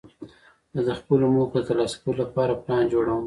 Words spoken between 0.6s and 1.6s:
زه د خپلو موخو